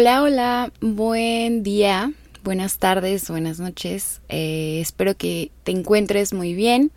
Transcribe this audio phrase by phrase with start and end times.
[0.00, 2.10] Hola, hola, buen día,
[2.42, 4.22] buenas tardes, buenas noches.
[4.30, 6.90] Eh, espero que te encuentres muy bien.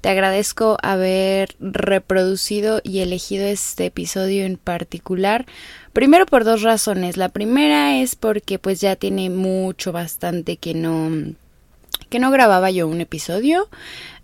[0.00, 5.46] Te agradezco haber reproducido y elegido este episodio en particular.
[5.92, 7.16] Primero por dos razones.
[7.16, 11.34] La primera es porque pues ya tiene mucho, bastante que no
[12.08, 13.68] que no grababa yo un episodio.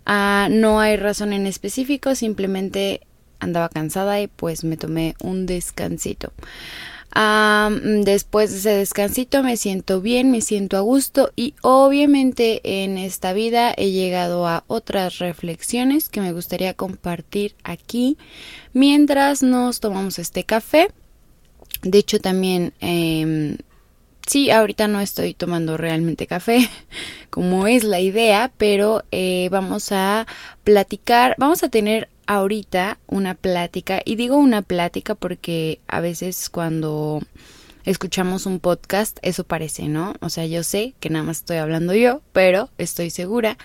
[0.05, 3.01] Ah, no hay razón en específico, simplemente
[3.41, 6.31] andaba cansada y pues me tomé un descansito
[7.13, 13.33] después de ese descansito me siento bien, me siento a gusto y obviamente en esta
[13.33, 18.17] vida he llegado a otras reflexiones que me gustaría compartir aquí
[18.73, 20.89] mientras nos tomamos este café.
[21.81, 23.57] De hecho también eh,
[24.27, 26.69] sí, ahorita no estoy tomando realmente café,
[27.29, 30.25] como es la idea, pero eh, vamos a
[30.63, 37.21] platicar, vamos a tener ahorita una plática, y digo una plática porque a veces cuando
[37.85, 40.13] escuchamos un podcast, eso parece, ¿no?
[40.21, 43.57] O sea, yo sé que nada más estoy hablando yo, pero estoy segura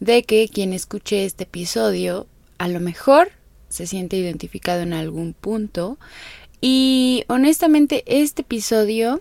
[0.00, 2.26] de que quien escuche este episodio
[2.58, 3.32] a lo mejor
[3.68, 5.98] se siente identificado en algún punto.
[6.60, 9.20] Y honestamente, este episodio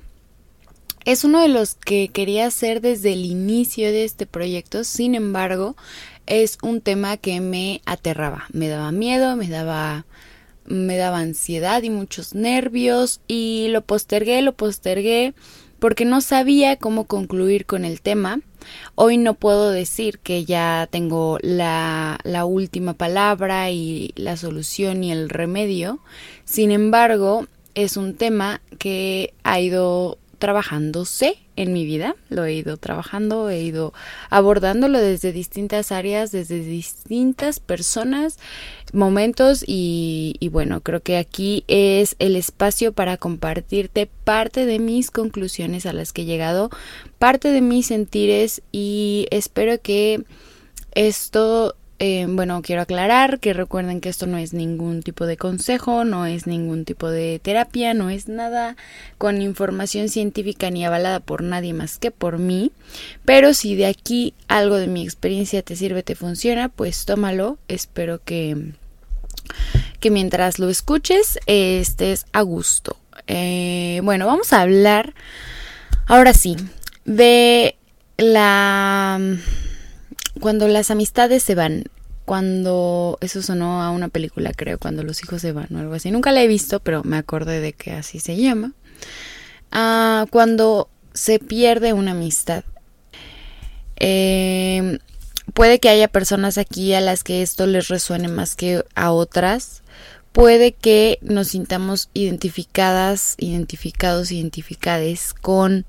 [1.06, 5.76] es uno de los que quería hacer desde el inicio de este proyecto, sin embargo,
[6.26, 10.06] es un tema que me aterraba, me daba miedo, me daba
[10.66, 15.34] me daba ansiedad y muchos nervios y lo postergué, lo postergué
[15.80, 18.40] porque no sabía cómo concluir con el tema.
[18.94, 25.12] Hoy no puedo decir que ya tengo la, la última palabra y la solución y
[25.12, 26.00] el remedio.
[26.46, 32.76] Sin embargo, es un tema que ha ido trabajándose en mi vida, lo he ido
[32.76, 33.94] trabajando, he ido
[34.32, 38.40] abordándolo desde distintas áreas, desde distintas personas,
[38.92, 45.12] momentos y, y, bueno, creo que aquí es el espacio para compartirte parte de mis
[45.12, 46.72] conclusiones a las que he llegado,
[47.20, 50.24] parte de mis sentires y espero que
[50.94, 56.04] esto eh, bueno, quiero aclarar que recuerden que esto no es ningún tipo de consejo,
[56.04, 58.76] no es ningún tipo de terapia, no es nada
[59.20, 62.72] con información científica ni avalada por nadie más que por mí.
[63.24, 67.60] Pero si de aquí algo de mi experiencia te sirve, te funciona, pues tómalo.
[67.68, 68.72] Espero que,
[70.00, 72.98] que mientras lo escuches estés a gusto.
[73.28, 75.14] Eh, bueno, vamos a hablar
[76.08, 76.56] ahora sí
[77.06, 77.76] de
[78.18, 79.20] la
[80.40, 81.86] cuando las amistades se van,
[82.26, 86.12] cuando eso sonó a una película, creo, cuando los hijos se van o algo así.
[86.12, 88.74] Nunca la he visto, pero me acordé de que así se llama.
[89.72, 92.64] Ah, cuando se pierde una amistad.
[93.98, 95.00] Em,
[95.54, 99.84] puede que haya personas aquí a las que esto les resuene más que a otras.
[100.32, 105.86] Puede que nos sintamos identificadas, identificados, identificades con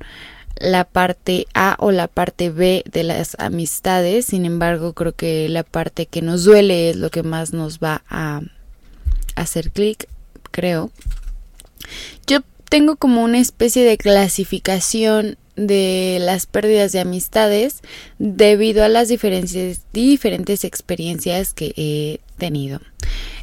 [0.62, 4.27] la parte A o la parte B de las amistades.
[4.27, 8.05] Sin embargo, creo que la parte que nos duele es lo que más nos va
[8.09, 8.41] a
[9.34, 10.09] hacer clic,
[10.50, 10.91] creo.
[12.27, 17.81] Yo tengo como una especie de clasificación de las pérdidas de amistades
[18.19, 22.81] debido a las diferencias, diferentes experiencias que he tenido.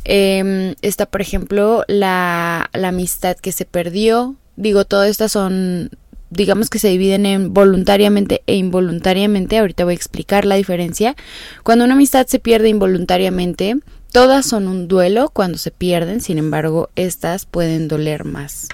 [0.06, 4.36] Em, está, por ejemplo, la, la amistad que se perdió.
[4.56, 5.92] Digo, todas estas son
[6.30, 9.58] digamos que se dividen en voluntariamente e involuntariamente.
[9.58, 11.16] Ahorita voy a explicar la diferencia.
[11.64, 13.78] Cuando una amistad se pierde involuntariamente,
[14.12, 18.70] todas son un duelo cuando se pierden, sin embargo, estas pueden doler más.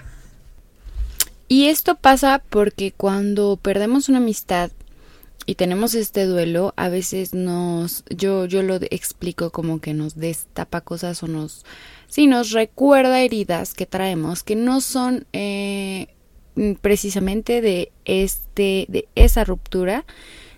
[1.47, 4.71] Y esto pasa porque cuando perdemos una amistad
[5.45, 10.81] y tenemos este duelo, a veces nos, yo, yo lo explico como que nos destapa
[10.81, 11.63] cosas o nos,
[12.07, 16.14] sí, nos recuerda heridas que traemos que no son eh,
[16.81, 20.05] precisamente de este de esa ruptura.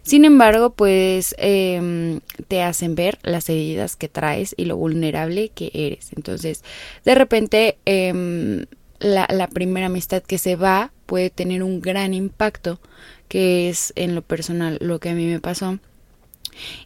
[0.04, 5.72] Sin embargo pues em, te hacen ver las heridas que traes y lo vulnerable que
[5.74, 6.12] eres.
[6.16, 6.64] Entonces
[7.04, 8.66] de repente em,
[9.00, 12.80] la, la primera amistad que se va puede tener un gran impacto
[13.28, 15.80] que es en lo personal lo que a mí me pasó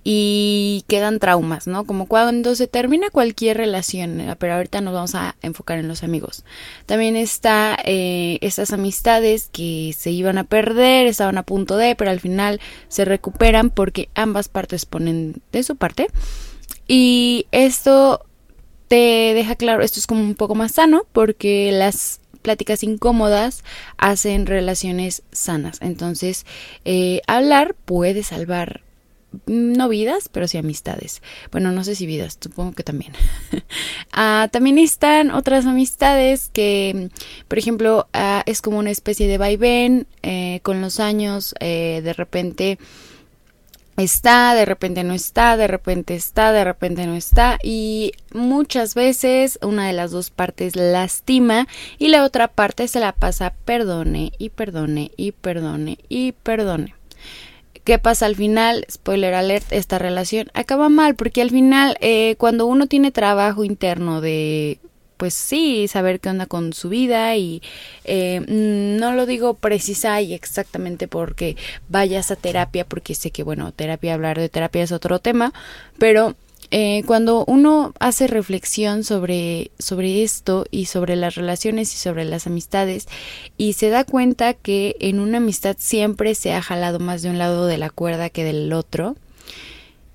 [0.04, 1.86] y quedan traumas, ¿no?
[1.86, 6.04] Como cuando se termina cualquier relación, eh, pero ahorita nos vamos a enfocar en los
[6.04, 6.44] amigos.
[6.86, 12.12] También está eh, estas amistades que se iban a perder, estaban a punto de, pero
[12.12, 16.08] al final se recuperan porque ambas partes ponen de su parte.
[16.88, 18.26] Y esto
[18.88, 23.64] te deja claro, esto es como un poco más sano porque las pláticas incómodas
[23.98, 25.78] hacen relaciones sanas.
[25.82, 26.46] Entonces,
[26.84, 28.82] eh, hablar puede salvar
[29.46, 31.22] no vidas, pero sí amistades.
[31.52, 33.14] Bueno, no sé si vidas, supongo que también.
[34.14, 37.10] Ah, también están otras amistades que,
[37.48, 42.12] por ejemplo, ah, es como una especie de vaivén eh, con los años, eh, de
[42.12, 42.78] repente
[43.96, 49.60] está, de repente no está, de repente está, de repente no está y muchas veces
[49.62, 51.68] una de las dos partes lastima
[51.98, 56.96] y la otra parte se la pasa perdone y perdone y perdone y perdone.
[57.84, 58.86] ¿Qué pasa al final?
[58.92, 64.22] Spoiler alert, esta relación acaba mal porque al final eh, cuando uno tiene trabajo interno
[64.22, 64.80] de
[65.22, 67.62] pues sí, saber qué onda con su vida y
[68.06, 71.58] eh, no lo digo precisa y exactamente porque
[71.90, 75.54] vayas a terapia, porque sé que, bueno, terapia, hablar de terapia es otro tema,
[76.00, 76.36] pero
[76.74, 82.48] eh, cuando uno hace reflexión sobre, sobre esto y sobre las relaciones y sobre las
[82.48, 83.10] amistades
[83.58, 87.38] y se da cuenta que en una amistad siempre se ha jalado más de un
[87.38, 89.18] lado de la cuerda que del otro,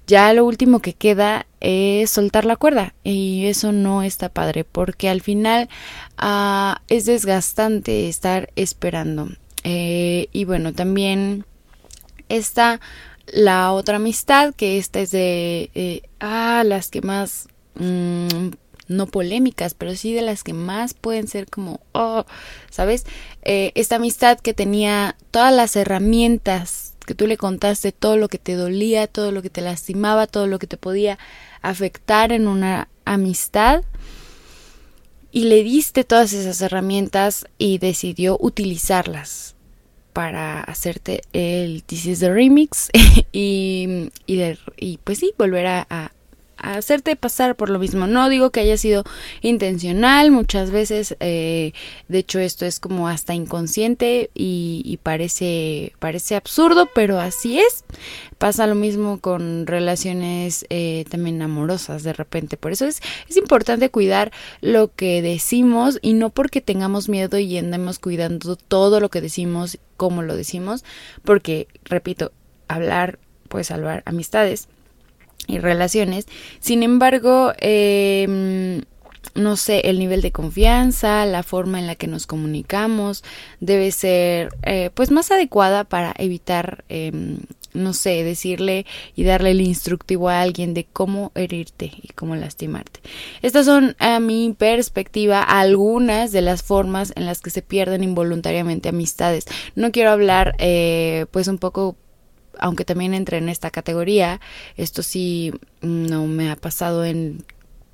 [0.07, 5.11] ya lo último que queda es soltar la cuerda y eso no está padre porque
[5.11, 5.69] al final
[6.17, 9.29] ah, es desgastante estar esperando.
[9.63, 11.45] Eh, y bueno también
[12.29, 12.81] está
[13.27, 18.49] la otra amistad que esta es de eh, ah las que más mm,
[18.89, 22.25] no polémicas, pero sí de las que más pueden ser como, oh,
[22.71, 23.05] ¿sabes?
[23.43, 28.39] Eh, esta amistad que tenía todas las herramientas que tú le contaste todo lo que
[28.39, 31.19] te dolía, todo lo que te lastimaba, todo lo que te podía
[31.63, 33.85] afectar en una amistad
[35.31, 39.56] y le diste todas esas herramientas y decidió utilizarlas
[40.17, 42.89] para hacerte el This is the Remix
[43.33, 46.11] y, y, pues sí, volver a,
[46.75, 48.07] hacerte pasar por lo mismo.
[48.07, 49.05] No digo que haya sido
[49.41, 51.73] intencional, muchas veces, eh,
[52.09, 57.85] de hecho esto es como hasta inconsciente y, parece, parece absurdo, pero así es.
[58.39, 62.57] Pasa lo mismo con relaciones eh, también amorosas de repente.
[62.57, 67.57] Por eso es, es importante cuidar lo que decimos y no porque tengamos miedo y
[67.57, 70.85] andemos cuidando todo lo que decimos, como lo decimos,
[71.25, 72.33] porque, repito,
[72.69, 73.19] hablar
[73.49, 74.69] puede salvar amistades
[75.47, 76.27] y relaciones.
[76.61, 78.83] Sin embargo, em,
[79.35, 83.23] no sé, el nivel de confianza, la forma en la que nos comunicamos
[83.61, 87.39] debe ser eh, pues más adecuada para evitar, em,
[87.75, 93.01] no sé, decirle y darle el instructivo a alguien de cómo herirte y cómo lastimarte.
[93.43, 98.89] Estas son a mi perspectiva algunas de las formas en las que se pierden involuntariamente
[98.89, 99.45] amistades.
[99.75, 101.97] No quiero hablar eh, pues un poco
[102.59, 104.41] aunque también entre en esta categoría,
[104.77, 107.45] esto sí no me ha pasado en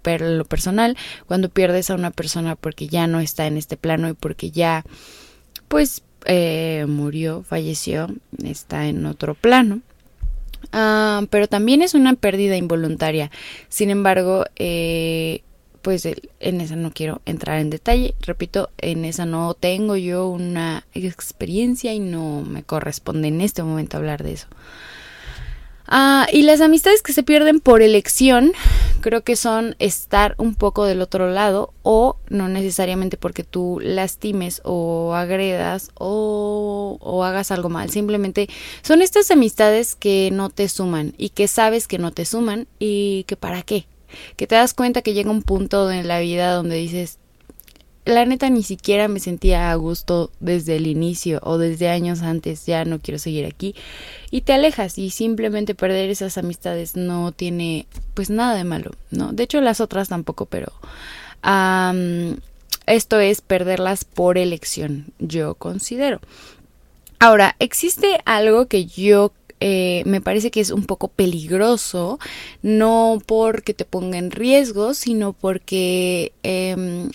[0.05, 4.15] lo personal, cuando pierdes a una persona porque ya no está en este plano y
[4.15, 4.85] porque ya,
[5.69, 8.09] pues, eh, murió, falleció,
[8.45, 9.81] está en otro plano.
[10.73, 13.31] Ah, pero también es una pérdida involuntaria.
[13.69, 15.43] Sin embargo, eh,
[15.83, 18.15] pues en esa no quiero entrar en detalle.
[18.21, 23.97] Repito, en esa no tengo yo una experiencia y no me corresponde en este momento
[23.97, 24.47] hablar de eso.
[25.87, 28.53] Ah, y las amistades que se pierden por elección,
[29.01, 34.63] creo que son estar un poco del otro lado o no necesariamente porque tú lastimes
[34.65, 37.91] o agredas o hagas algo mal.
[37.91, 38.49] Simplemente
[38.83, 43.25] son estas amistades que no te suman y que sabes que no te suman y
[43.25, 43.87] que para qué
[44.37, 47.19] que te das cuenta que llega un punto en la vida donde dices,
[48.05, 52.67] la neta ni siquiera me sentía a gusto desde el inicio o desde años antes,
[52.67, 53.77] ya no quiero seguir aquí
[54.31, 59.33] y te alejas y simplemente perder esas amistades no tiene pues nada de malo, ¿no?
[59.33, 60.73] De hecho las otras tampoco, pero
[62.87, 66.21] esto es perderlas por elección, yo considero.
[67.21, 69.33] Ahora, existe algo que yo
[69.65, 72.19] eh, me parece que es un poco peligroso,
[72.63, 77.11] no porque te ponga en riesgo, sino porque em,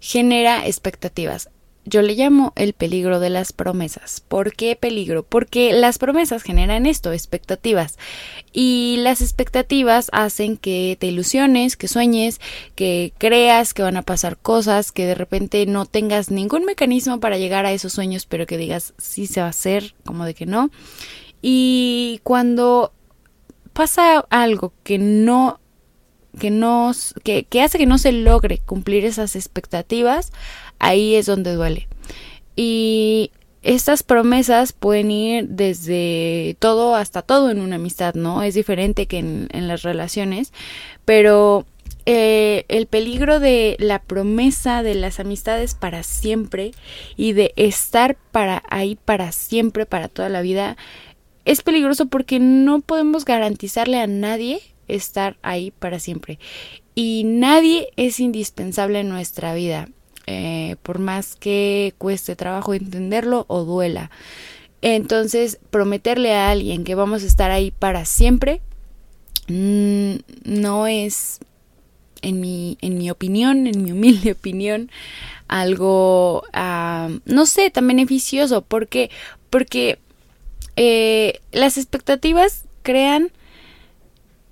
[0.00, 1.48] genera expectativas.
[1.84, 4.20] Yo le llamo el peligro de las promesas.
[4.20, 5.22] ¿Por qué peligro?
[5.22, 7.98] Porque las promesas generan esto, expectativas.
[8.52, 12.40] Y las expectativas hacen que te ilusiones, que sueñes,
[12.74, 17.38] que creas que van a pasar cosas, que de repente no tengas ningún mecanismo para
[17.38, 20.46] llegar a esos sueños, pero que digas sí se va a hacer, como de que
[20.46, 20.70] no.
[21.42, 22.92] Y cuando
[23.72, 25.60] pasa algo que no
[26.38, 26.92] que no
[27.24, 30.32] que, que hace que no se logre cumplir esas expectativas,
[30.78, 31.88] ahí es donde duele.
[32.56, 33.32] Y
[33.62, 38.42] estas promesas pueden ir desde todo hasta todo en una amistad, ¿no?
[38.42, 40.52] Es diferente que en, en las relaciones,
[41.04, 41.66] pero
[42.06, 46.72] eh, el peligro de la promesa de las amistades para siempre
[47.16, 50.76] y de estar para ahí para siempre, para toda la vida,
[51.50, 56.38] es peligroso porque no podemos garantizarle a nadie estar ahí para siempre.
[56.94, 59.88] Y nadie es indispensable en nuestra vida,
[60.28, 64.12] eh, por más que cueste trabajo entenderlo o duela.
[64.80, 68.60] Entonces, prometerle a alguien que vamos a estar ahí para siempre
[69.48, 70.14] mm,
[70.44, 71.40] no es,
[72.22, 74.88] en mi, en mi opinión, en mi humilde opinión,
[75.48, 78.62] algo, ah, no sé, tan beneficioso.
[78.62, 79.10] porque
[79.50, 79.98] Porque
[80.76, 83.30] eh, las expectativas crean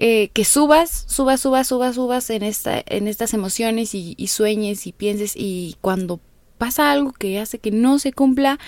[0.01, 4.93] eh, que subas, subas, subas, subas, subas en, esta, en estas emociones y, sueñes y
[4.93, 6.21] pienses y cuando
[6.57, 8.59] pasa algo que hace que no se cumpla,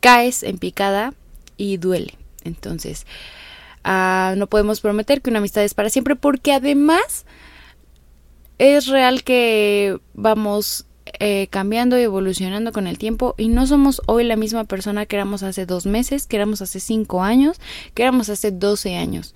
[0.00, 1.14] caes en picada
[1.56, 2.14] y duele.
[2.42, 3.06] Entonces,
[3.84, 7.24] ah, no podemos prometer que una amistad es para siempre porque además
[8.58, 10.86] es real que vamos
[11.18, 15.16] eh, cambiando y evolucionando con el tiempo y no somos hoy la misma persona que
[15.16, 17.60] éramos hace dos meses, que éramos hace cinco años,
[17.94, 19.34] que éramos hace doce años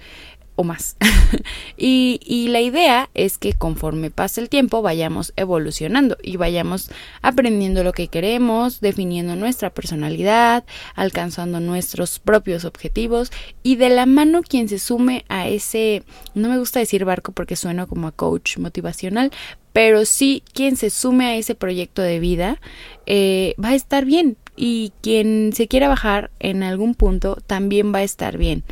[0.56, 0.96] o más.
[1.76, 6.90] y, y, la idea es que conforme pase el tiempo vayamos evolucionando y vayamos
[7.22, 13.32] aprendiendo lo que queremos, definiendo nuestra personalidad, alcanzando nuestros propios objetivos
[13.62, 17.56] y de la mano quien se sume a ese, no me gusta decir barco porque
[17.56, 19.32] suena como a coach motivacional,
[19.72, 22.60] pero sí quien se sume a ese proyecto de vida
[23.06, 27.98] eh, va a estar bien y quien se quiera bajar en algún punto también va
[27.98, 28.62] a estar bien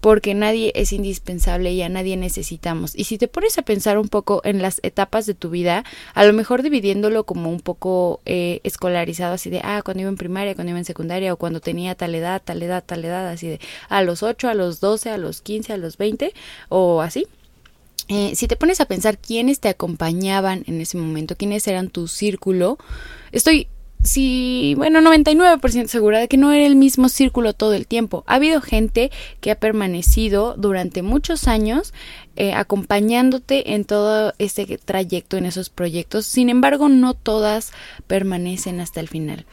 [0.00, 2.92] porque nadie es indispensable y a nadie necesitamos.
[2.94, 5.84] Y si te pones a pensar un poco en las etapas de tu vida,
[6.14, 10.16] a lo mejor dividiéndolo como un poco eh, escolarizado, así de, ah, cuando iba en
[10.16, 13.48] primaria, cuando iba en secundaria, o cuando tenía tal edad, tal edad, tal edad, así
[13.48, 16.32] de, a los 8, a los 12, a los 15, a los 20,
[16.68, 17.26] o así.
[18.08, 22.06] Eh, si te pones a pensar quiénes te acompañaban en ese momento, quiénes eran tu
[22.06, 22.78] círculo,
[23.32, 23.68] estoy
[24.02, 28.24] sí, bueno, 99% segura de que no era el mismo círculo todo el tiempo.
[28.26, 29.10] Ha habido gente
[29.40, 31.92] que ha permanecido durante muchos años
[32.36, 36.26] eh, acompañándote en todo este trayecto, en esos proyectos.
[36.26, 37.72] Sin embargo, no todas
[38.06, 39.46] permanecen hasta el final.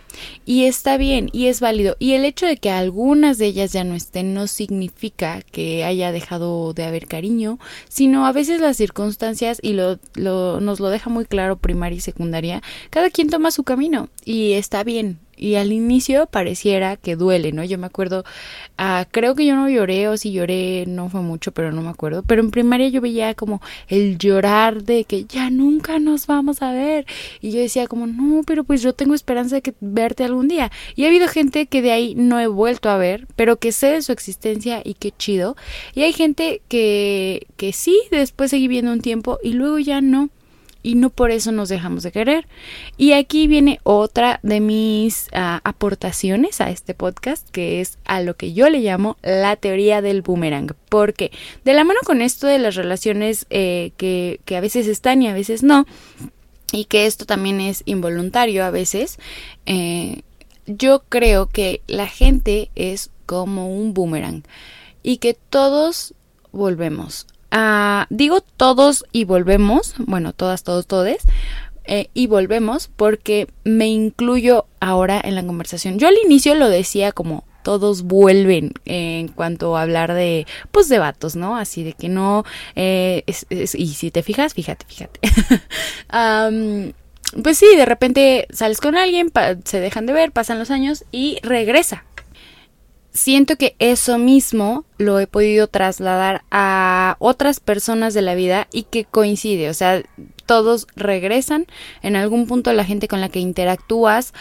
[0.46, 1.96] Y está bien, y es válido.
[2.00, 6.12] Y el hecho de que algunas de ellas ya no estén no significa que haya
[6.12, 7.60] dejado de haber cariño,
[7.90, 12.62] sino a veces las circunstancias, y lo, nos lo deja muy claro primaria y secundaria,
[12.90, 17.64] cada quien toma su camino y está bien y al inicio pareciera que duele, ¿no?
[17.64, 18.24] Yo me acuerdo,
[18.78, 21.90] ah, creo que yo no lloré o si lloré no fue mucho, pero no me
[21.90, 26.62] acuerdo, pero en primaria yo veía como el llorar de que ya nunca nos vamos
[26.62, 27.06] a ver
[27.42, 30.72] y yo decía como, no, pero pues yo tengo esperanza de que verte algún día
[30.96, 33.88] y ha habido gente que de ahí no he vuelto a ver, pero que sé
[33.88, 35.56] de su existencia y qué chido.
[35.94, 40.30] Y hay gente que, que sí, después seguí viendo un tiempo y luego ya no
[40.84, 42.48] y no por eso nos dejamos de querer.
[42.98, 48.36] Y aquí viene otra de mis ah, aportaciones a este podcast, que es a lo
[48.36, 50.76] que yo le llamo la teoría del boomerang.
[50.90, 51.32] Porque
[51.64, 55.28] de la mano con esto de las relaciones eh, que, que a veces están y
[55.30, 55.88] a veces no,
[56.74, 59.20] y que esto también es involuntario a veces,
[59.66, 60.22] eh,
[60.66, 64.44] yo creo que la gente es como un boomerang
[65.02, 66.14] y que todos
[66.52, 71.22] volvemos Ah, digo todos y volvemos, bueno, todas, todos, todes,
[71.86, 76.00] eh, y volvemos porque me incluyo ahora en la conversación.
[76.00, 80.98] Yo al inicio lo decía como todos vuelven en cuanto a hablar de, pues, de
[80.98, 81.56] vatos, ¿no?
[81.56, 82.44] Así de que no,
[82.76, 85.20] eh, y si te fijas, fíjate, fíjate.
[87.44, 89.32] pues sí, de repente sales con alguien,
[89.64, 92.04] se dejan de ver, pasan los años y regresa
[93.14, 98.84] siento que eso mismo lo he podido trasladar a otras personas de la vida y
[98.84, 100.02] que coincide, o sea,
[100.46, 101.68] todos regresan
[102.02, 104.34] en algún punto la gente con la que interactúas,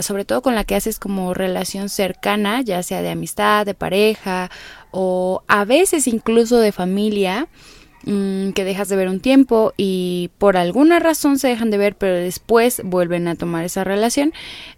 [0.00, 4.50] sobre todo con la que haces como relación cercana, ya sea de amistad, de pareja
[4.90, 7.48] o a veces incluso de familia
[8.04, 11.96] mm, que dejas de ver un tiempo y por alguna razón se dejan de ver
[11.96, 14.32] pero después vuelven a tomar esa relación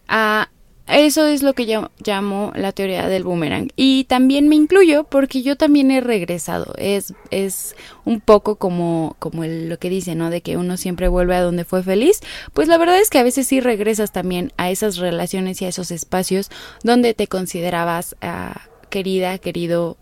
[0.08, 0.48] a
[0.86, 3.70] eso es lo que yo llamo la teoría del boomerang.
[3.76, 6.74] Y también me incluyo porque yo también he regresado.
[6.78, 7.74] Es, es
[8.04, 10.30] un poco como, como lo que dice, ¿no?
[10.30, 12.20] De que uno siempre vuelve a donde fue feliz.
[12.54, 15.68] Pues la verdad es que a veces sí regresas también a esas relaciones y a
[15.68, 16.50] esos espacios
[16.82, 19.96] donde te considerabas ah, querida, querido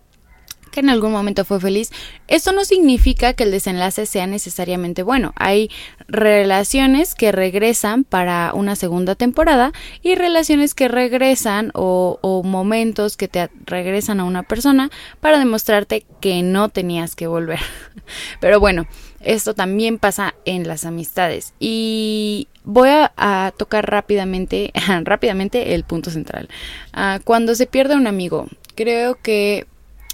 [0.74, 1.92] que en algún momento fue feliz,
[2.26, 5.32] esto no significa que el desenlace sea necesariamente bueno.
[5.36, 5.70] Hay
[6.08, 13.48] relaciones que regresan para una segunda temporada y relaciones que regresan o, momentos que te
[13.64, 14.90] regresan a una persona
[15.20, 17.60] para demostrarte que no tenías que volver.
[18.40, 18.86] Pero bueno,
[19.20, 21.54] esto también pasa en las amistades.
[21.60, 24.72] Y voy a, tocar rápidamente,
[25.04, 26.48] rápidamente el punto central.
[26.92, 29.66] Ah, cuando se pierde un amigo creo que,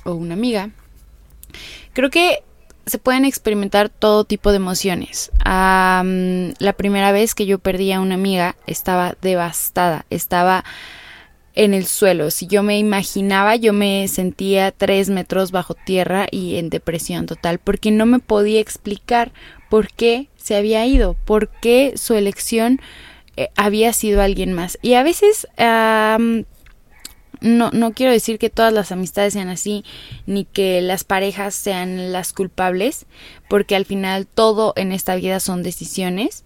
[0.05, 0.71] o una amiga,
[1.93, 2.43] creo que
[2.87, 5.31] se pueden experimentar todo tipo de emociones.
[5.45, 10.65] la primera vez que yo perdí a una amiga estaba devastada, estaba
[11.55, 12.31] en el suelo.
[12.31, 17.59] Si yo me imaginaba, yo me sentía tres metros bajo tierra y en depresión total,
[17.59, 19.33] porque no me podía explicar
[19.69, 22.81] por qué se había ido, por qué su elección
[23.37, 24.79] eh, había sido alguien más.
[24.83, 25.47] Y a veces
[27.41, 29.85] no, no quiero decir que todas las amistades sean así,
[30.27, 33.07] ni que las parejas sean las culpables,
[33.49, 36.45] porque al final todo en esta vida son decisiones.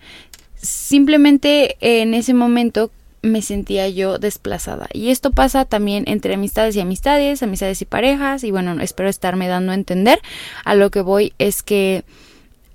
[0.57, 2.91] Simplemente en ese momento
[3.25, 4.89] me sentía yo desplazada.
[4.93, 8.45] Y esto pasa también entre amistades y amistades, amistades y parejas.
[8.45, 10.21] Y bueno, espero estarme dando a entender.
[10.65, 12.05] A lo que voy es que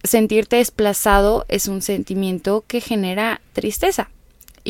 [0.04, 4.10] sentirte desplazado es un sentimiento que genera tristeza.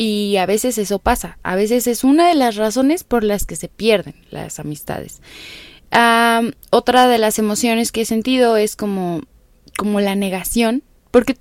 [0.02, 1.36] Y a veces eso pasa.
[1.42, 5.20] A veces es una de las razones por las que se pierden las amistades.
[6.70, 9.20] otra de las emociones que he sentido es como,
[9.76, 10.84] como la negación.
[11.10, 11.36] Porque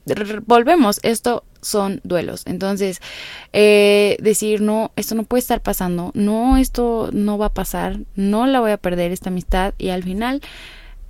[0.46, 2.44] volvemos, esto son duelos.
[2.48, 3.00] Entonces,
[3.54, 8.46] eh, decir, no, esto no puede estar pasando, no, esto no va a pasar, no
[8.46, 10.42] la voy a perder esta amistad y al final,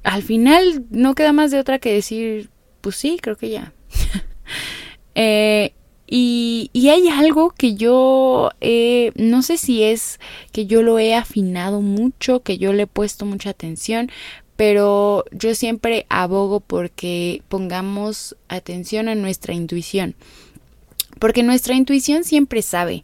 [0.04, 2.52] al final no queda más de otra que decir,
[2.82, 3.74] pues sí, creo que ya.
[5.16, 5.74] eh,
[6.12, 10.20] y, y, hay algo que yo eh, no sé si es
[10.52, 14.10] que yo lo he afinado mucho, que yo le he puesto mucha atención,
[14.56, 20.16] pero yo siempre abogo porque pongamos atención a nuestra intuición.
[21.20, 23.04] Porque nuestra intuición siempre sabe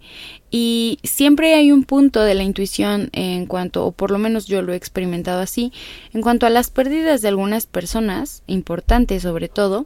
[0.49, 4.63] y siempre hay un punto de la intuición en cuanto, o por lo menos yo
[4.63, 5.71] lo he experimentado así,
[6.11, 9.85] en cuanto a las pérdidas de algunas personas, importantes sobre todo,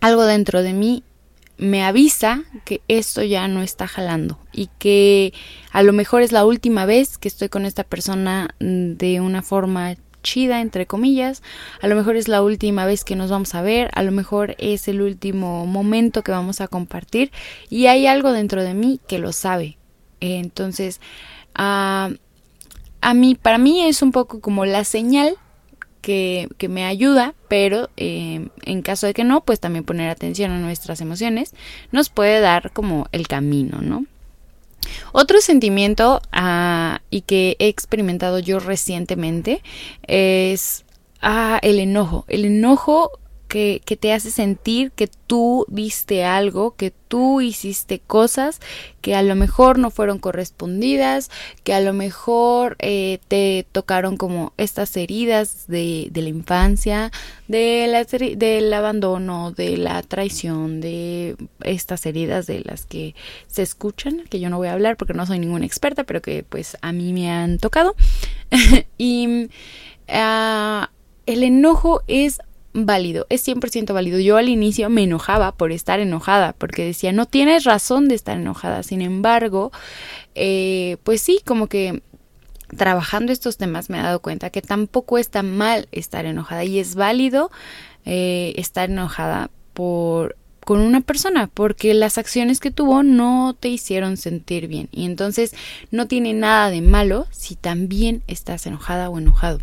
[0.00, 1.02] algo dentro de mí
[1.58, 5.32] me avisa que esto ya no está jalando y que
[5.70, 9.94] a lo mejor es la última vez que estoy con esta persona de una forma
[10.22, 11.42] chida, entre comillas.
[11.80, 14.54] A lo mejor es la última vez que nos vamos a ver, a lo mejor
[14.58, 17.32] es el último momento que vamos a compartir
[17.68, 19.78] y hay algo dentro de mí que lo sabe.
[20.20, 21.00] Entonces,
[21.54, 22.10] a
[23.14, 25.36] mí, para mí es un poco como la señal
[26.02, 30.50] que, que me ayuda, pero eh, en caso de que no, pues también poner atención
[30.50, 31.54] a nuestras emociones
[31.92, 34.04] nos puede dar como el camino, ¿no?
[35.12, 39.62] Otro sentimiento ah, y que he experimentado yo recientemente
[40.06, 40.84] es
[41.20, 42.24] ah, el enojo.
[42.28, 43.12] El enojo
[43.52, 48.60] que, te hace sentir que tú viste algo, que tú hiciste cosas
[49.02, 51.30] que a lo mejor no fueron correspondidas,
[51.62, 57.12] que a lo mejor eh, te tocaron como estas heridas de, la infancia,
[57.46, 63.14] del abandono, de la traición, de estas heridas de las que
[63.48, 66.42] se escuchan, que yo no voy a hablar porque no soy ninguna experta, pero que
[66.42, 67.96] pues a mí me han tocado.
[68.96, 69.50] y
[70.08, 70.86] uh,
[71.26, 72.40] el enojo es
[72.72, 74.18] válido, es 100% válido.
[74.18, 78.36] Yo al inicio me enojaba por estar enojada, porque decía, no tienes razón de estar
[78.36, 78.82] enojada.
[78.82, 79.72] Sin embargo,
[80.34, 82.02] eh, pues sí, como que
[82.76, 86.94] trabajando estos temas me he dado cuenta que tampoco está mal estar enojada y es
[86.94, 87.50] válido
[88.04, 94.16] eh, estar enojada por con una persona porque las acciones que tuvo no te hicieron
[94.16, 95.54] sentir bien y entonces
[95.90, 99.58] no tiene nada de malo si también estás enojada o enojado.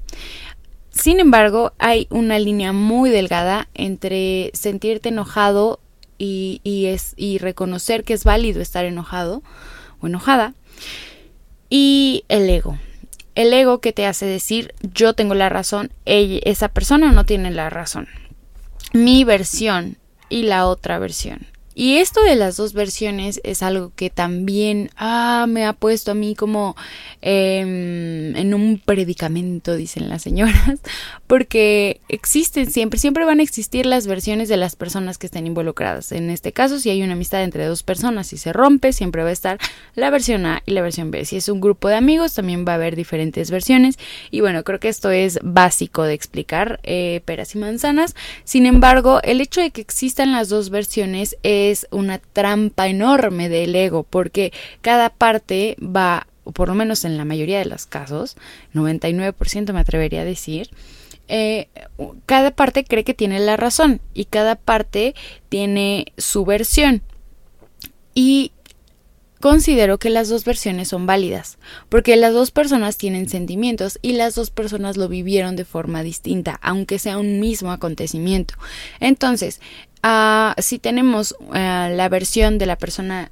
[0.91, 5.79] Sin embargo, hay una línea muy delgada entre sentirte enojado
[6.17, 9.41] y, reconocer que es válido estar enojado
[10.01, 10.53] o enojada
[11.69, 12.77] y el ego.
[13.35, 17.69] El ego que te hace decir yo tengo la razón, esa persona no tiene la
[17.69, 18.07] razón.
[18.91, 19.97] Mi versión
[20.29, 21.48] y la otra versión.
[21.75, 26.15] Y esto de las dos versiones es algo que también ah, me ha puesto a
[26.15, 26.75] mí como
[27.21, 30.79] em, en un predicamento, dicen las señoras,
[31.27, 36.11] porque existen siempre, siempre van a existir las versiones de las personas que estén involucradas.
[36.11, 39.29] En este caso, si hay una amistad entre dos personas y se rompe, siempre va
[39.29, 39.59] a estar
[39.95, 41.23] la versión A y la versión B.
[41.25, 43.97] Si es un grupo de amigos, también va a haber diferentes versiones.
[44.31, 48.15] Y bueno, creo que esto es básico de explicar eh, peras y manzanas.
[48.43, 53.49] Sin embargo, el hecho de que existan las dos versiones es es una trampa enorme
[53.49, 58.37] del ego, porque cada parte va, por lo menos en la mayoría de los casos,
[58.73, 60.69] 99% me atrevería a decir,
[61.27, 61.67] eh,
[62.25, 65.13] cada parte cree que tiene la razón y cada parte
[65.47, 67.03] tiene su versión.
[68.15, 68.51] Y
[69.39, 74.35] considero que las dos versiones son válidas, porque las dos personas tienen sentimientos y las
[74.35, 78.55] dos personas lo vivieron de forma distinta, aunque sea un mismo acontecimiento.
[78.99, 79.61] Entonces,
[80.01, 83.31] Ah, si tenemos eh, la versión de la persona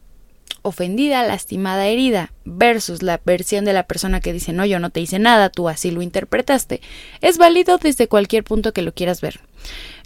[0.62, 4.99] ofendida, lastimada, herida, versus la versión de la persona que dice, no, yo no te
[4.99, 6.82] hice nada, tú así lo interpretaste,
[7.21, 9.39] es válido desde cualquier punto que lo quieras ver.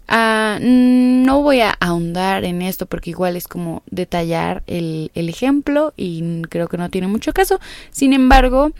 [0.07, 5.93] Ah, no voy a ahondar en esto porque igual es como detallar el, el ejemplo
[5.95, 7.59] y creo que no tiene mucho caso.
[7.91, 8.71] Sin embargo,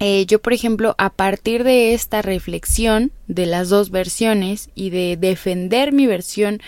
[0.00, 5.18] eh, yo, por ejemplo, a partir de esta reflexión de las dos versiones y de
[5.18, 6.60] defender mi versión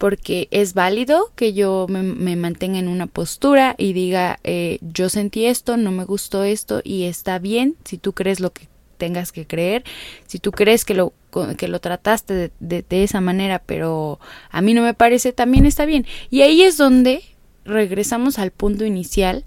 [0.00, 5.44] porque es válido que yo me, mantenga en una postura y diga eh, yo sentí
[5.44, 9.46] esto, no me gustó esto y está bien si tú crees lo que tengas que
[9.46, 9.84] creer,
[10.26, 11.12] si tú crees que lo,
[11.58, 14.18] que lo trataste de, de, de esa manera pero
[14.50, 16.06] a mí no me parece, también está bien.
[16.30, 17.22] Y ahí es donde
[17.66, 19.44] regresamos al punto inicial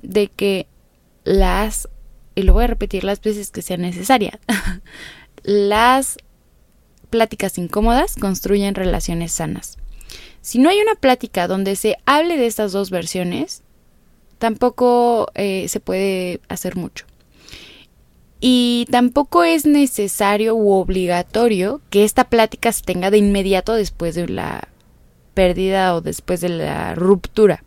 [0.00, 0.66] de que
[1.24, 1.90] las
[2.34, 4.40] y lo voy a repetir las veces que sea necesaria,
[5.42, 6.16] las
[7.10, 9.76] pláticas incómodas construyen relaciones sanas.
[10.40, 13.62] Si no hay una plática donde se hable de estas dos versiones,
[14.38, 17.06] tampoco eh, se puede hacer mucho.
[18.40, 24.28] Y tampoco es necesario u obligatorio que esta plática se tenga de inmediato después de
[24.28, 24.68] la
[25.34, 27.62] pérdida o después de la ruptura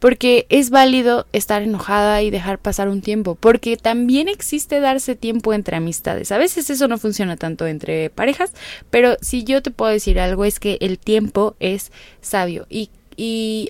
[0.00, 5.52] porque es válido estar enojada y dejar pasar un tiempo, porque también existe darse tiempo
[5.52, 6.32] entre amistades.
[6.32, 8.52] A veces eso no funciona tanto entre parejas,
[8.88, 12.90] pero si yo te puedo decir algo es que el tiempo es sabio y,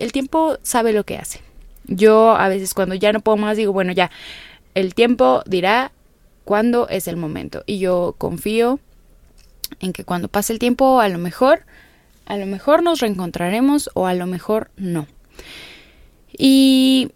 [0.01, 1.40] el tiempo sabe lo que hace.
[1.88, 4.12] Yo a veces cuando ya no puedo más digo, bueno, ya,
[4.77, 5.90] el tiempo dirá
[6.45, 8.79] cuándo es el momento y yo confío
[9.81, 11.64] en que cuando pase el tiempo a lo mejor,
[12.27, 15.09] a lo mejor nos reencontraremos o a lo mejor no.
[16.42, 17.11] Y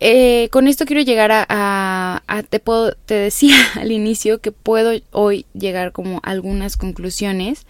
[0.00, 5.46] eh, con esto quiero llegar a, te, puedo, te decía al inicio que puedo hoy
[5.54, 7.64] llegar como a algunas conclusiones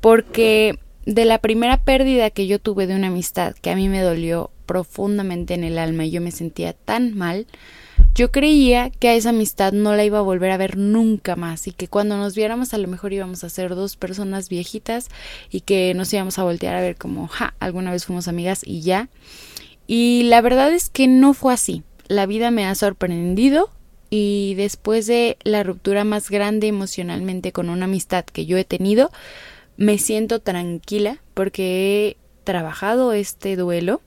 [0.00, 4.02] porque de la primera pérdida que yo tuve de una amistad que a mí me
[4.02, 7.46] dolió profundamente en el alma y yo me sentía tan mal,
[8.12, 11.68] yo creía que a esa amistad no la iba a volver a ver nunca más
[11.68, 15.10] y que cuando nos viéramos a lo mejor íbamos a ser dos personas viejitas
[15.48, 18.80] y que nos íbamos a voltear a ver como, ja, alguna vez fuimos amigas y
[18.80, 19.08] ya.
[19.88, 21.82] Y la verdad es que no fue así.
[22.06, 23.70] La vida me ha sorprendido
[24.10, 29.10] y después de la ruptura más grande emocionalmente con una amistad que yo he tenido,
[29.78, 34.02] me siento tranquila porque he trabajado este duelo.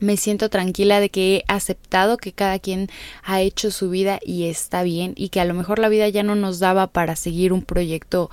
[0.00, 2.88] Me siento tranquila de que he aceptado que cada quien
[3.22, 6.24] ha hecho su vida y está bien y que a lo mejor la vida ya
[6.24, 8.30] no nos daba para seguir un proyecto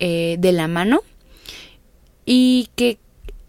[0.00, 1.00] eh, de la mano
[2.24, 2.98] y que,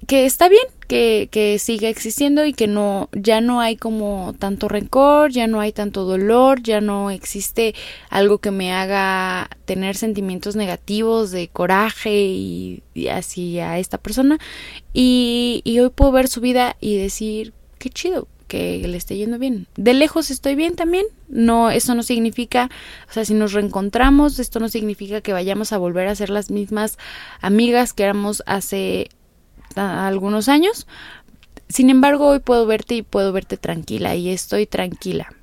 [0.10, 4.68] que está bien, que, que siga existiendo y que no, ya no hay como tanto
[4.68, 7.76] rencor, ya no hay tanto dolor, ya no existe
[8.10, 14.40] algo que me haga tener sentimientos negativos de coraje y, así a esta persona.
[14.92, 19.38] Y, y hoy puedo ver su vida y decir, qué chido, que le esté yendo
[19.38, 19.68] bien.
[19.78, 21.06] De lejos estoy bien también.
[21.28, 22.72] No, eso no significa,
[23.08, 26.50] o sea, si nos reencontramos, esto no significa que vayamos a volver a ser las
[26.50, 26.98] mismas
[27.42, 29.10] amigas que éramos hace
[29.76, 30.88] algunos años.
[31.68, 35.34] Sin embargo, hoy puedo verte y puedo verte tranquila y estoy tranquila.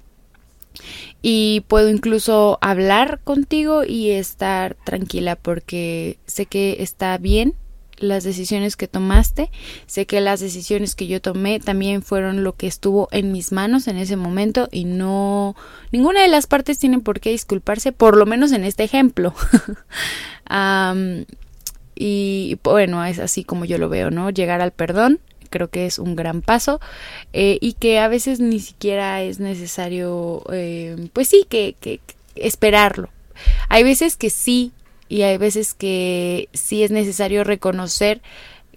[1.22, 7.54] Y puedo incluso hablar contigo y estar tranquila porque sé que está bien
[7.98, 9.50] las decisiones que tomaste,
[9.86, 13.88] sé que las decisiones que yo tomé también fueron lo que estuvo en mis manos
[13.88, 15.56] en ese momento y no
[15.92, 19.34] ninguna de las partes tienen por qué disculparse, por lo menos en este ejemplo.
[21.96, 24.30] Y bueno, es así como yo lo veo, ¿no?
[24.30, 26.80] Llegar al perdón creo que es un gran paso
[27.32, 32.00] eh, y que a veces ni siquiera es necesario, eh, pues sí, que, que
[32.34, 33.10] esperarlo.
[33.68, 34.72] Hay veces que sí
[35.08, 38.20] y hay veces que sí es necesario reconocer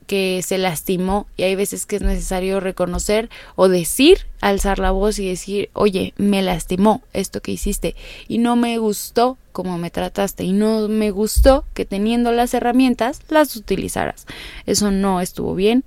[0.10, 5.20] que se lastimó y hay veces que es necesario reconocer o decir, alzar la voz
[5.20, 7.96] y decir, oye, me lastimó esto que hiciste
[8.28, 13.22] y no me gustó como me trataste y no me gustó que teniendo las herramientas
[13.30, 14.26] las utilizaras.
[14.66, 15.84] Eso no estuvo bien.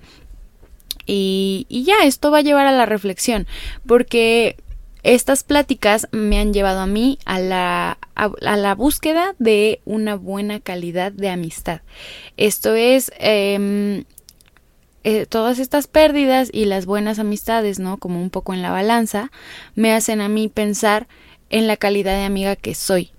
[1.04, 3.48] Y, y ya, esto va a llevar a la reflexión,
[3.88, 4.54] porque
[5.02, 10.61] estas pláticas me han llevado a mí a la, a, la búsqueda de una buena
[10.61, 11.80] calidad de amistad.
[12.37, 14.04] Esto es em,
[15.05, 17.99] eh, todas estas pérdidas y las buenas amistades, ¿no?
[17.99, 19.31] Como un poco en la balanza,
[19.75, 21.09] me hacen a mí pensar
[21.51, 23.11] en la calidad de amiga que soy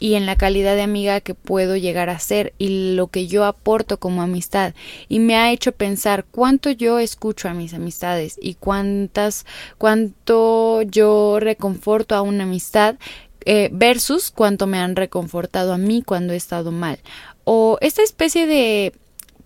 [0.00, 3.44] y en la calidad de amiga que puedo llegar a ser y lo que yo
[3.44, 4.74] aporto como amistad
[5.08, 9.44] y me ha hecho pensar cuánto yo escucho a mis amistades y cuántas
[9.76, 12.96] cuánto yo reconforto a una amistad
[13.44, 16.98] eh, versus cuánto me han reconfortado a mí cuando he estado mal
[17.44, 18.92] o esta especie de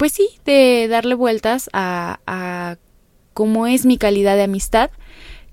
[0.02, 2.76] pues sí, de darle vueltas a, a
[3.34, 4.90] cómo es mi calidad de amistad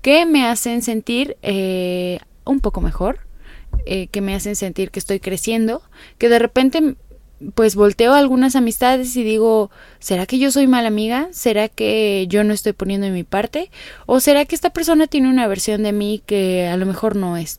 [0.02, 3.20] que me hacen sentir eh, un poco mejor,
[3.86, 5.82] eh, que me hacen sentir que estoy creciendo,
[6.18, 6.96] que de repente
[7.54, 11.28] pues volteo algunas amistades y digo, ¿será que yo soy mala amiga?
[11.32, 13.70] ¿Será que yo no estoy poniendo en mi parte?
[14.06, 17.38] ¿O será que esta persona tiene una versión de mí que a lo mejor no
[17.38, 17.58] es?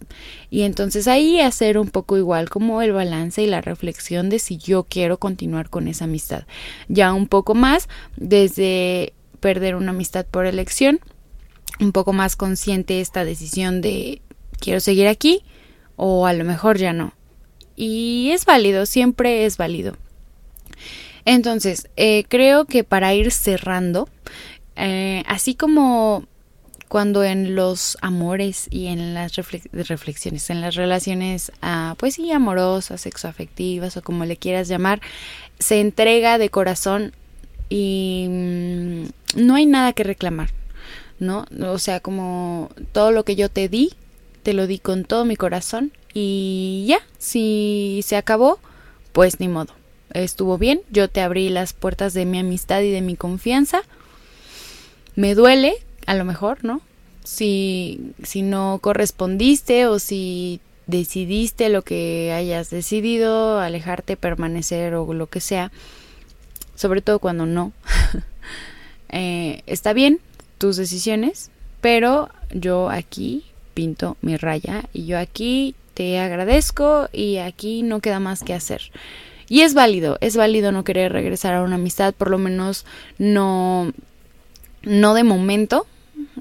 [0.52, 4.58] Y entonces ahí hacer un poco igual como el balance y la reflexión de si
[4.58, 6.44] yo quiero continuar con esa amistad.
[6.88, 11.00] Ya un poco más desde perder una amistad por elección,
[11.80, 14.22] un poco más consciente esta decisión de
[14.60, 15.44] quiero seguir aquí
[15.96, 17.14] o a lo mejor ya no
[17.76, 19.96] y es válido, siempre es válido.
[21.26, 24.10] Entonces, eh, creo que para ir cerrando,
[24.76, 26.26] eh, así como
[26.88, 33.00] cuando en los amores y en las reflexiones, en las relaciones, ah, pues sí, amorosas,
[33.02, 35.00] sexoafectivas o como le quieras llamar,
[35.58, 37.14] se entrega de corazón
[37.70, 39.04] y mm,
[39.38, 40.50] no hay nada que reclamar,
[41.18, 41.46] ¿no?
[41.62, 43.94] O sea, como todo lo que yo te di,
[44.44, 48.60] te lo di con todo mi corazón y ya, si se acabó,
[49.14, 49.74] pues ni modo.
[50.14, 53.84] Estuvo bien, yo te abrí las puertas de mi amistad y de mi confianza.
[55.16, 56.82] Me duele, a lo mejor, ¿no?
[57.24, 65.28] Si, si no correspondiste o si decidiste lo que hayas decidido, alejarte, permanecer o lo
[65.28, 65.72] que sea,
[66.76, 67.72] sobre todo cuando no.
[69.10, 70.20] eh, está bien
[70.58, 77.84] tus decisiones, pero yo aquí pinto mi raya y yo aquí te agradezco y aquí
[77.84, 78.92] no queda más que hacer.
[79.48, 82.86] Y es válido, es válido no querer regresar a una amistad, por lo menos
[83.18, 83.92] no,
[84.84, 85.86] no de momento.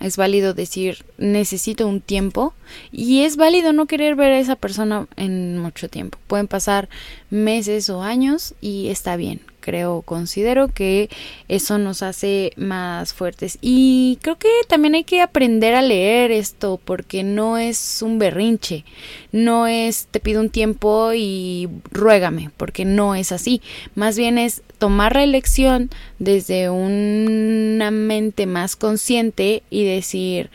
[0.00, 2.54] Es válido decir necesito un tiempo
[2.92, 6.18] y es válido no querer ver a esa persona en mucho tiempo.
[6.26, 6.88] Pueden pasar
[7.30, 11.08] meses o años y está bien creo, considero que
[11.48, 13.58] eso nos hace más fuertes.
[13.60, 18.84] Y creo que también hay que aprender a leer esto porque no es un berrinche,
[19.32, 23.60] no es te pido un tiempo y ruégame, porque no es así.
[23.94, 30.50] Más bien es tomar la elección desde una mente más consciente y decir,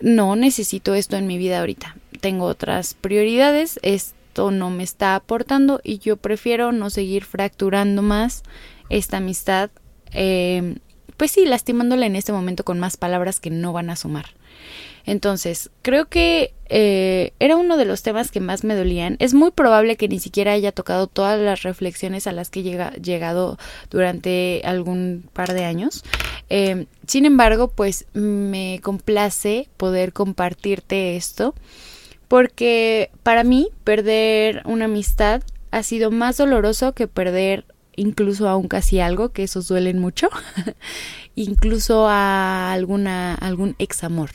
[0.00, 1.96] no necesito esto en mi vida ahorita.
[2.20, 4.14] Tengo otras prioridades, es
[4.50, 8.42] no me está aportando y yo prefiero no seguir fracturando más
[8.88, 9.70] esta amistad,
[10.12, 10.76] eh,
[11.16, 14.26] pues sí, lastimándola en este momento con más palabras que no van a sumar.
[15.04, 19.16] Entonces, creo que eh, era uno de los temas que más me dolían.
[19.20, 23.00] Es muy probable que ni siquiera haya tocado todas las reflexiones a las que he
[23.00, 23.58] llegado
[23.90, 26.04] durante algún par de años.
[26.50, 31.54] Eh, sin embargo, pues me complace poder compartirte esto
[32.28, 37.64] porque para mí perder una amistad ha sido más doloroso que perder
[37.96, 40.28] incluso a un casi algo, que esos duelen mucho,
[41.34, 44.30] incluso a alguna, algún ex amor.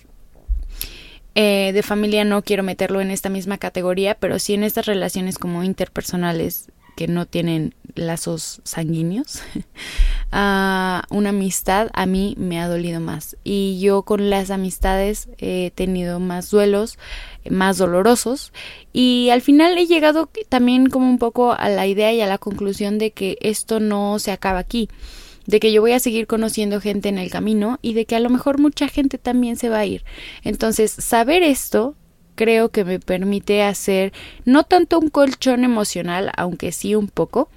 [1.35, 5.39] Eh, de familia no quiero meterlo en esta misma categoría, pero sí en estas relaciones
[5.39, 9.41] como interpersonales que no tienen lazos sanguíneos,
[10.31, 13.37] a una amistad a mí me ha dolido más.
[13.43, 16.97] Y yo con las amistades he tenido más duelos,
[17.49, 18.51] más dolorosos.
[18.91, 22.37] Y al final he llegado también como un poco a la idea y a la
[22.37, 24.89] conclusión de que esto no se acaba aquí
[25.45, 28.19] de que yo voy a seguir conociendo gente en el camino y de que a
[28.21, 30.05] lo mejor mucha gente también se va a ir.
[30.43, 31.95] Entonces, saber esto
[32.35, 34.13] creo que me permite hacer
[34.45, 37.49] no tanto un colchón emocional, aunque sí un poco,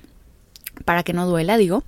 [0.84, 1.84] para que no duela, digo,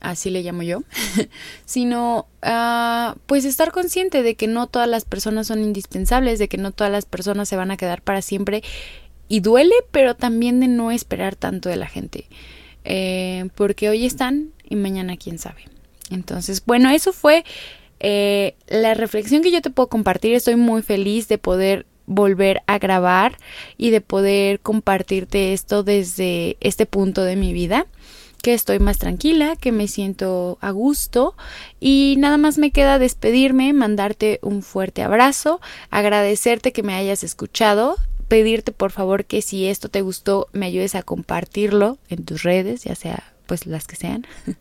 [0.00, 0.82] así le llamo yo,
[1.64, 6.58] sino uh, pues estar consciente de que no todas las personas son indispensables, de que
[6.58, 8.62] no todas las personas se van a quedar para siempre
[9.28, 12.28] y duele, pero también de no esperar tanto de la gente,
[12.84, 15.64] eh, porque hoy están y mañana quién sabe.
[16.10, 17.44] Entonces, bueno, eso fue
[17.98, 20.34] eh, la reflexión que yo te puedo compartir.
[20.34, 23.38] Estoy muy feliz de poder volver a grabar
[23.76, 27.86] y de poder compartirte esto desde este punto de mi vida
[28.42, 31.34] que estoy más tranquila, que me siento a gusto
[31.80, 37.96] y nada más me queda despedirme, mandarte un fuerte abrazo, agradecerte que me hayas escuchado,
[38.28, 42.84] pedirte por favor que si esto te gustó me ayudes a compartirlo en tus redes,
[42.84, 44.26] ya sea pues las que sean.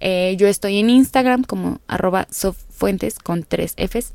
[0.00, 4.12] Eh, yo estoy en Instagram como arroba sofuentes con tres Fs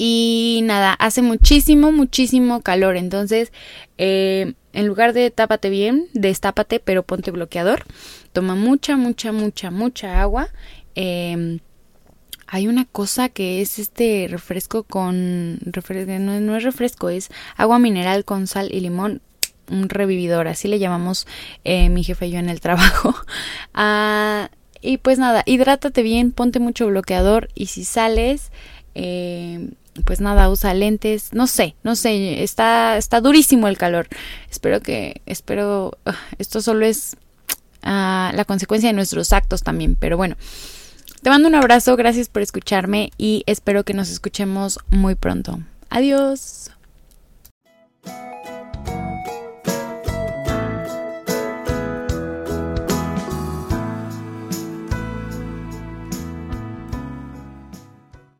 [0.00, 2.96] y nada, hace muchísimo, muchísimo calor.
[2.96, 3.52] Entonces,
[3.98, 7.82] eh, en lugar de tápate bien, destápate, pero ponte bloqueador.
[8.32, 10.50] Toma mucha, mucha, mucha, mucha agua.
[10.94, 11.58] Em,
[12.46, 15.58] hay una cosa que es este refresco con...
[15.58, 19.20] no, es refresco, es agua mineral con sal y limón.
[19.68, 21.26] Un revividor, así le llamamos
[21.64, 23.16] eh, mi jefe y yo en el trabajo.
[23.74, 24.48] ah,
[24.80, 28.52] y pues nada, hidrátate bien, ponte mucho bloqueador y si sales
[29.00, 29.70] Eh,
[30.04, 34.08] pues nada, usa lentes, no sé, no sé, está, está durísimo el calor.
[34.50, 37.16] Espero que, espero, ah, esto solo es
[37.82, 40.36] ah, la consecuencia de nuestros actos también, pero bueno.
[41.22, 45.58] Te mando un abrazo, gracias por escucharme y espero que nos escuchemos muy pronto.
[45.90, 46.70] Adiós.